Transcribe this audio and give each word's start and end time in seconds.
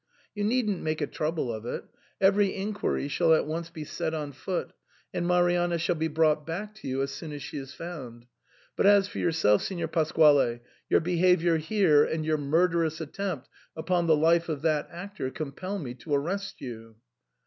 You 0.33 0.43
needn't 0.43 0.81
make 0.81 0.99
a 0.99 1.05
trouble 1.05 1.53
of 1.53 1.63
it; 1.63 1.83
every 2.19 2.55
inquiry 2.55 3.07
shall 3.07 3.35
at 3.35 3.45
once 3.45 3.69
be 3.69 3.83
set 3.83 4.15
on 4.15 4.31
foot, 4.31 4.73
and 5.13 5.27
Marianna 5.27 5.77
shall 5.77 5.93
be 5.93 6.07
brought 6.07 6.43
back 6.43 6.73
to 6.77 6.87
you 6.87 7.03
as 7.03 7.11
soon 7.11 7.31
as 7.31 7.43
she 7.43 7.59
is 7.59 7.75
found. 7.75 8.25
But 8.75 8.87
as 8.87 9.07
for 9.07 9.19
yourself, 9.19 9.61
Signor 9.61 9.89
Pas 9.89 10.11
quale, 10.11 10.59
your 10.89 11.01
behaviour 11.01 11.57
here 11.57 12.03
and 12.03 12.25
your 12.25 12.39
murderous 12.39 12.99
attempt 12.99 13.47
upon 13.75 14.07
the 14.07 14.17
life 14.17 14.49
of 14.49 14.63
that 14.63 14.87
actor 14.89 15.29
compel 15.29 15.77
me 15.77 15.93
to 15.93 16.15
arrest 16.15 16.61
you. 16.61 16.95